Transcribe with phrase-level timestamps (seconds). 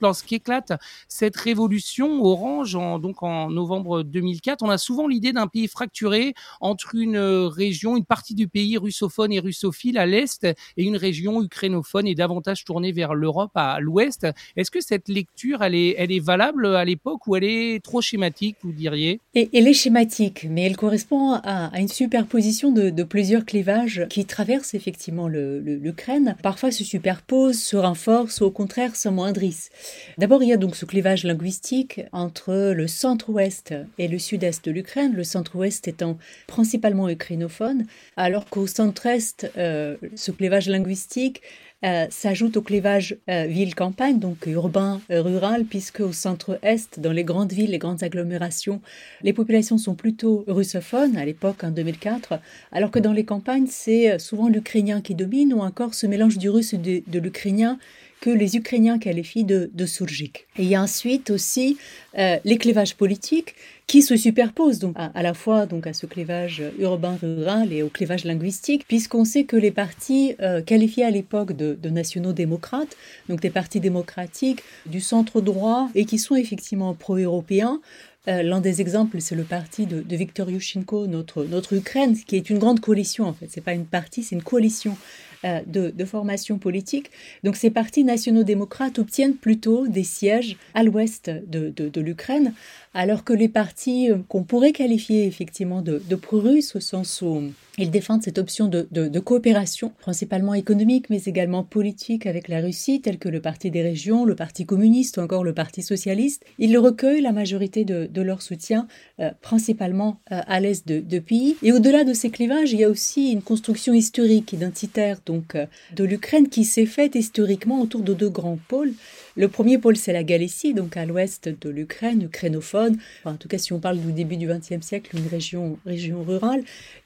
[0.00, 0.72] lorsqu'éclate
[1.08, 6.34] cette révolution orange, en, donc en novembre 2004, on a souvent l'idée d'un pays fracturé
[6.60, 10.96] entre une euh, région, une partie du pays russophone et russophile à l'est et une
[10.96, 14.26] région ukrainophone et davantage tournée vers l'Europe à l'ouest.
[14.56, 18.72] Est-ce que cette lecture, elle est, valable à l'époque ou elle est trop schématique, vous
[18.72, 19.20] diriez?
[19.34, 25.28] Elle est schématique, mais elle correspond à, une superposition de, plusieurs clivages qui traversent effectivement
[25.28, 26.36] l'Ukraine.
[26.42, 29.70] Parfois se superposent, se renforcent ou au contraire s'amoindrissent.
[30.18, 34.70] D'abord, il y a donc ce clivage linguistique entre le centre-ouest et le sud-est de
[34.70, 41.42] l'Ukraine, le centre-ouest étant principalement ukrainophone, alors qu'au centre-est, euh, ce clivage linguistique
[41.84, 47.72] euh, s'ajoute au clivage euh, ville-campagne, donc urbain-rural, puisque au centre-est, dans les grandes villes,
[47.72, 48.80] les grandes agglomérations,
[49.22, 52.38] les populations sont plutôt russophones à l'époque, en 2004,
[52.72, 56.48] alors que dans les campagnes, c'est souvent l'ukrainien qui domine, ou encore ce mélange du
[56.48, 57.78] russe et de l'ukrainien
[58.24, 59.84] que les Ukrainiens qualifient de, de.
[59.84, 61.76] Et il y a ensuite aussi
[62.16, 63.54] euh, les clivages politiques
[63.86, 68.24] qui se superposent donc à, la fois donc à ce clivage urbain-rural et au clivage
[68.24, 72.96] linguistique, puisqu'on sait que les partis euh, qualifiés à l'époque de, nationaux démocrates,
[73.28, 77.82] donc des partis démocratiques du centre droit et qui sont effectivement pro-européens,
[78.26, 82.36] euh, L'un des exemples, c'est le parti de, de Viktor Yushchenko, notre, notre Ukraine, qui
[82.36, 83.48] est une grande coalition en fait.
[83.50, 84.96] C'est pas une partie, c'est une coalition
[85.44, 87.10] euh, de, formation politique.
[87.42, 92.52] Donc ces partis nationaux-démocrates obtiennent plutôt des sièges à l'ouest de, l'Ukraine,
[92.92, 97.50] alors que les partis euh, qu'on pourrait qualifier effectivement de, de pro-russes au sens où
[97.78, 103.18] ils défendent cette option de, coopération, principalement économique, mais également politique avec la Russie, tels
[103.18, 106.44] que le Parti des régions, le Parti communiste ou encore le Parti socialiste.
[106.58, 108.86] Ils recueillent la majorité de, leur soutien,
[109.20, 111.56] euh, principalement euh, à l'est de, pays.
[111.62, 115.66] Et au-delà de ces clivages, il y a aussi une construction historique, identitaire, donc euh,
[115.94, 118.92] de l'Ukraine, qui s'est faite historiquement autour de deux grands pôles.
[119.36, 122.98] Le premier pôle, c'est la Galicie, donc à l'ouest de l'Ukraine, ukrainophone.
[123.24, 126.62] en tout cas, si on parle du début du XXe siècle, une région, rurale.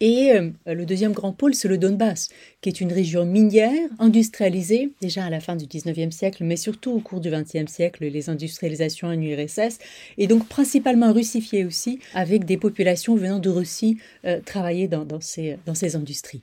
[0.00, 2.28] Et euh, le deuxième grand pôle, c'est le Donbass,
[2.60, 6.90] qui est une région minière, industrialisée, déjà à la fin du 19e siècle, mais surtout
[6.90, 9.78] au cours du 20e siècle, les industrialisations en URSS,
[10.18, 15.96] et donc principalement russifiée aussi, avec des populations venant de Russie euh, travailler dans ces
[15.96, 16.42] industries.